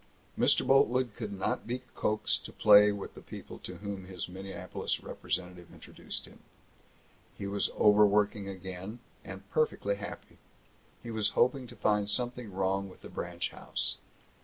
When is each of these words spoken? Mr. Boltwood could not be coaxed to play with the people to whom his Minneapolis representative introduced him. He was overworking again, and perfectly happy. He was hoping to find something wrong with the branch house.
Mr. 0.35 0.65
Boltwood 0.65 1.13
could 1.15 1.31
not 1.31 1.67
be 1.67 1.83
coaxed 1.93 2.43
to 2.45 2.51
play 2.51 2.91
with 2.91 3.13
the 3.13 3.21
people 3.21 3.59
to 3.59 3.75
whom 3.75 4.05
his 4.05 4.27
Minneapolis 4.27 5.03
representative 5.03 5.71
introduced 5.71 6.25
him. 6.25 6.39
He 7.37 7.45
was 7.45 7.69
overworking 7.77 8.47
again, 8.49 8.97
and 9.23 9.47
perfectly 9.51 9.97
happy. 9.97 10.39
He 11.03 11.11
was 11.11 11.29
hoping 11.37 11.67
to 11.67 11.75
find 11.75 12.09
something 12.09 12.51
wrong 12.51 12.89
with 12.89 13.01
the 13.01 13.09
branch 13.09 13.51
house. 13.51 13.97